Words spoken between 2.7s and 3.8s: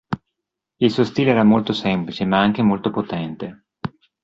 potente.